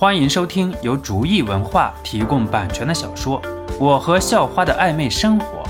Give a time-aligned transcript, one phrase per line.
[0.00, 3.42] 欢迎收听由竹意文化提供版权的小说
[3.80, 5.64] 《我和校花的暧昧生活》，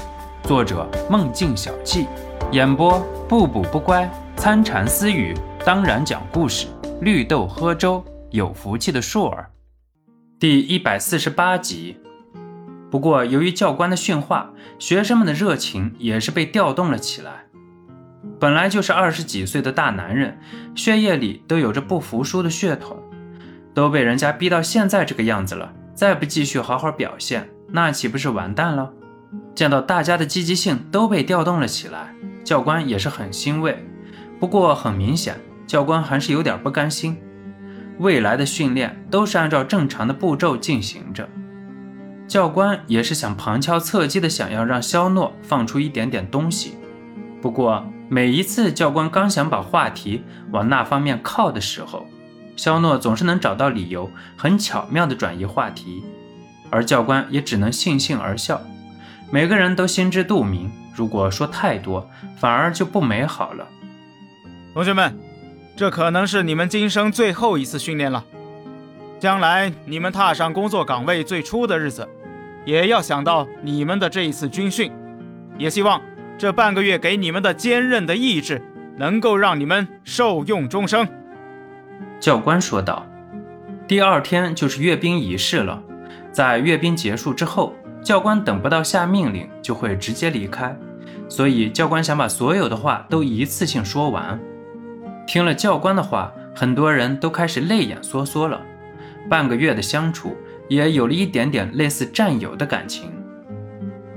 [0.46, 2.06] 作者梦境小憩，
[2.52, 4.06] 演播不补不乖、
[4.36, 6.66] 参禅私语，当然讲故事，
[7.00, 9.48] 绿豆喝粥，有福气的硕儿，
[10.38, 11.96] 第一百四十八集。
[12.90, 17.46] 不过，由于教官的训话，学生们的热情也是被调动了起来。
[18.38, 20.38] 本来就是二十几岁的大男人，
[20.74, 22.94] 血液里都有着不服输的血统，
[23.78, 28.90] 都被人家逼到现在这个样子了，再不继续好好表现，那岂不是完蛋了？
[29.54, 33.86] 见到大家的积极性都被调动了起来，教官也是很欣慰。
[34.40, 37.16] 不过很明显，教官还是有点不甘心。
[38.00, 41.28] 未来的训练都是按照正常的步骤进行着，
[42.26, 46.72] 教官也是想旁敲侧击的想要让肖诺放出一点点东西，
[47.40, 47.84] 不过。
[48.10, 52.06] 每一次教官刚想把话题往那方面靠的时候，
[52.58, 56.02] 肖诺总是能找到理由，很巧妙地转移话题，
[56.70, 58.60] 而教官也只能悻悻而笑。
[59.30, 63.64] 每个人都心知肚明，如果说太多，反而就不美好了。
[64.74, 65.16] 同学们，
[65.76, 68.24] 这可能是你们今生最后一次训练了。
[69.20, 72.08] 将来你们踏上工作岗位最初的日子，
[72.64, 74.90] 也要想到你们的这一次军训，
[75.56, 76.02] 也希望。
[76.36, 78.60] 这半个月给你们的坚韧的意志，
[78.96, 81.06] 能够让你们受用终生。”
[82.20, 83.06] 教官说道。
[83.86, 85.82] 第二天就是阅兵仪式了，
[86.30, 90.76] 在阅兵结束之后，教官等不到下命令就会直接离开，
[91.28, 94.38] 所以教官想把所有的话都一次性说完。
[95.26, 98.60] 听了教官的话，很多人都开始泪眼梭梭了。
[99.28, 100.36] 半个月的相处，
[100.68, 103.12] 也有了一点点类似战友的感情。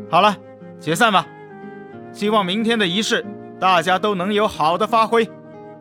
[0.09, 0.35] 好了，
[0.79, 1.25] 解散吧。
[2.11, 3.25] 希望明天的仪式，
[3.59, 5.29] 大家都能有好的发挥，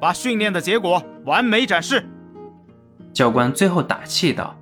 [0.01, 2.05] 把训练的结果完美展示。
[3.13, 4.55] 教官最后打气道：“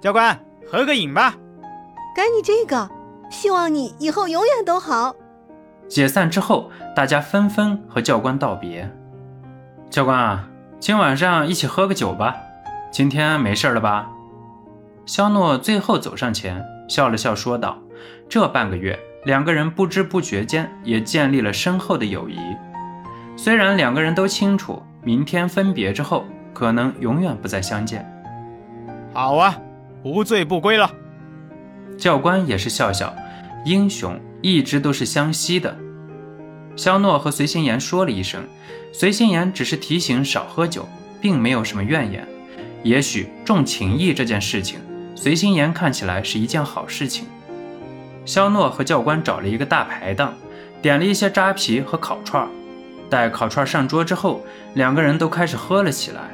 [0.00, 0.38] 教官，
[0.70, 1.34] 合个影吧。
[2.14, 2.88] ”“给你这个，
[3.30, 5.14] 希望你以后永远都好。”
[5.88, 8.90] 解散之后，大家纷纷和教官道别。
[9.90, 10.48] 教官啊，
[10.78, 12.36] 今晚上一起喝个酒吧。
[12.92, 14.10] 今天没事了吧？
[15.06, 17.78] 肖诺最后走上前，笑了笑说道
[18.28, 22.38] ：“这半个月。”两个人不知不觉间也建立了深厚的友谊。
[23.36, 28.04] 虽然两个人都清楚，明天分别之后，可能永远不再相见。
[29.12, 29.58] 好啊，
[30.02, 30.90] 不醉不归了。
[31.98, 33.14] 教官也是笑笑，
[33.64, 35.76] 英雄一直都是相惜的。
[36.76, 38.42] 肖诺和随心言说了一声，
[38.92, 40.88] 随心言只是提醒少喝酒，
[41.20, 42.26] 并没有什么怨言。
[42.82, 44.78] 也许重情义这件事情，
[45.14, 47.26] 随心言看起来是一件好事情。
[48.24, 50.34] 肖诺和教官找了一个大排档，
[50.80, 52.48] 点了一些扎啤和烤串
[53.10, 54.40] 待烤串上桌之后，
[54.74, 56.30] 两个人都开始喝了起来。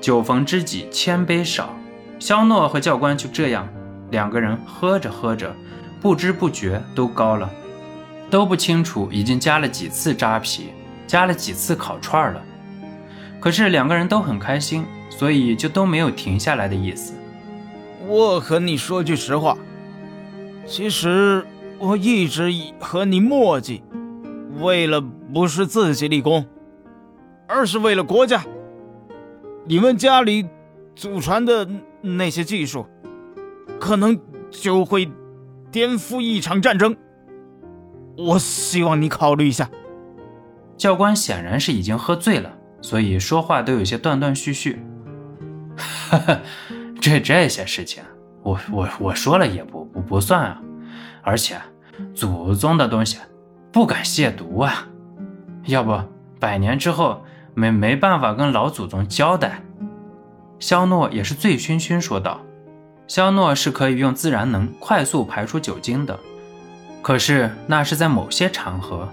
[0.00, 1.76] 酒逢知己千杯少，
[2.18, 3.68] 肖诺和教官就这样，
[4.10, 5.54] 两个人喝着喝着，
[6.00, 7.48] 不知不觉都高了，
[8.30, 10.70] 都不清楚已经加了几次扎啤，
[11.06, 12.42] 加了几次烤串了。
[13.38, 17.12] 可是两个人都很开心，所以就都没有停下来的意思。
[18.06, 19.56] 我和你说句实话。
[20.66, 21.44] 其实
[21.78, 23.80] 我一直和你磨叽，
[24.60, 26.46] 为了不是自己立功，
[27.48, 28.44] 而是为了国家。
[29.66, 30.46] 你们家里
[30.94, 31.68] 祖传的
[32.00, 32.86] 那些技术，
[33.78, 34.18] 可能
[34.50, 35.10] 就会
[35.70, 36.96] 颠覆一场战争。
[38.16, 39.70] 我希望你考虑一下。
[40.76, 44.82] 教官显然是已经喝醉了，所以说话都有些断断续续。
[45.76, 46.40] 哈哈，
[47.00, 48.02] 这这些事情。
[48.42, 50.62] 我我我说了也不不不算啊，
[51.22, 51.60] 而且
[52.14, 53.18] 祖宗的东西
[53.72, 54.88] 不敢亵渎啊，
[55.66, 55.96] 要不
[56.38, 57.22] 百年之后
[57.54, 59.62] 没没办法跟老祖宗交代。
[60.58, 62.40] 肖诺也是醉醺醺说道
[63.06, 66.18] ：“肖诺是可以用自然能快速排出酒精的，
[67.00, 69.08] 可是那是在某些场合，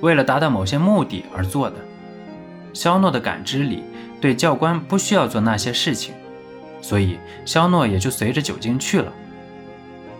[0.00, 1.76] 为了达到某些目的而做的。
[2.72, 3.82] 肖诺的感知里
[4.20, 6.14] 对教官不需要做那些事情。”
[6.80, 9.12] 所以，肖诺也就随着酒精去了。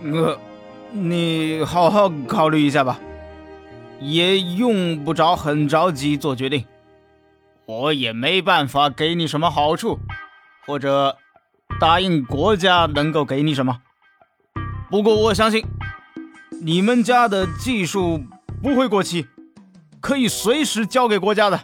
[0.03, 0.39] 呃，
[0.93, 3.01] 你好好考虑一下吧，
[4.01, 6.65] 也用不着很着急做决定。
[7.67, 10.01] 我也没办法给你什么好处，
[10.67, 11.17] 或者
[11.79, 13.81] 答应国家能够给你什么。
[14.91, 15.65] 不过我相信，
[16.61, 18.25] 你们家的技术
[18.61, 19.29] 不会过期，
[20.01, 21.61] 可以随时交给国家的。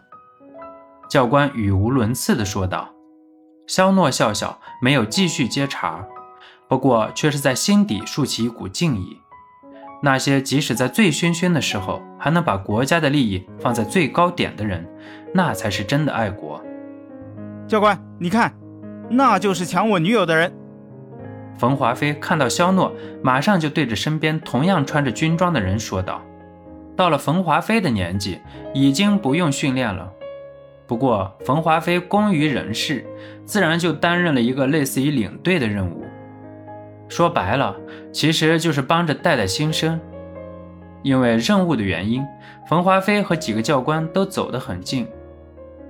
[1.09, 2.91] 教官语无伦次地说道。
[3.67, 6.06] 肖诺笑笑，没有继续接茬，
[6.69, 9.19] 不过却是在心底竖起一股敬意。
[10.06, 14.87] 那些即使在醉醺醺的时候，还能把国家的利益放在最高点的人，
[15.35, 16.62] 那才是真的爱国。
[17.67, 18.55] 教官，你看，
[19.11, 20.53] 那就是抢我女友的人。
[21.58, 26.23] 冯华飞看到肖诺，马上就对着身边同样穿着军装的人说道
[26.94, 28.38] ：“到了冯华飞的年纪，
[28.73, 30.09] 已经不用训练了。
[30.87, 33.05] 不过冯华飞工于人事，
[33.44, 36.06] 自然就担任了一个类似于领队的任务。
[37.08, 37.76] 说白了，
[38.12, 40.00] 其实就是帮着带带新生。
[41.03, 42.25] 因为任务的原因，
[42.69, 45.06] 冯华飞和几个教官都走得很近，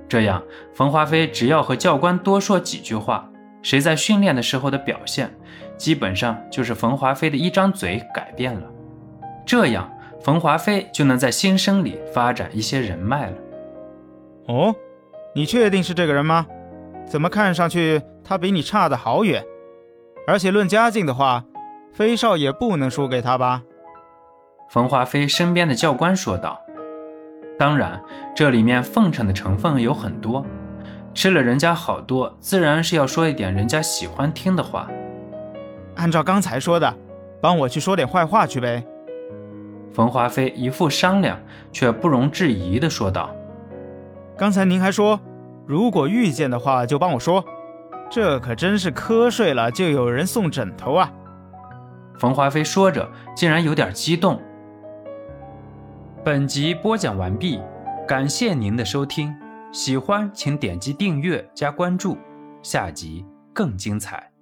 [0.09, 0.43] 这样
[0.75, 3.31] 冯华飞只要和教官多说几句话。”
[3.63, 5.29] 谁在训练的时候的表现，
[5.77, 8.63] 基本上就是冯华飞的一张嘴改变了，
[9.45, 9.91] 这样
[10.23, 13.37] 冯华飞就能在新生里发展一些人脉了。
[14.47, 14.73] 哦，
[15.35, 16.47] 你确定是这个人吗？
[17.09, 19.45] 怎么看上去他比你差得好远？
[20.27, 21.45] 而且论家境的话，
[21.93, 23.63] 飞少也不能输给他吧？
[24.69, 26.61] 冯华飞身边的教官说道
[27.57, 28.03] ：“当然，
[28.35, 30.45] 这里面奉承的成分有很多。”
[31.15, 34.91] 吃了人家好多，自然是要说一点人家喜欢听的话。
[35.95, 36.95] 按照刚才说的，
[37.41, 38.85] 帮我去说点坏话去呗。
[39.93, 41.41] 冯华飞一副商量
[41.73, 43.35] 却不容置疑的说道
[44.37, 45.19] ：“刚才您还说，
[45.65, 47.43] 如果遇见的话就帮我说，
[48.11, 51.13] 这可真是瞌睡了就有人送枕头啊！”
[52.19, 54.41] 冯华飞说着，竟然有点激动。
[56.25, 57.61] 本集播讲完毕，
[58.09, 59.35] 感谢您的收听。
[59.73, 62.17] 喜欢请点击订阅加关注，
[62.63, 64.36] 下集更精彩。